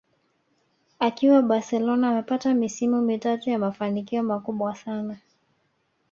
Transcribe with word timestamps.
Akiwa 0.99 1.41
Barcelona 1.41 2.09
amepata 2.09 2.53
misimu 2.53 3.01
mitatu 3.01 3.49
ya 3.49 3.59
mafanikio 3.59 4.23
makubwa 4.23 4.75
sana 4.75 5.17